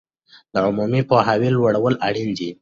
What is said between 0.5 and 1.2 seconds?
د عمومي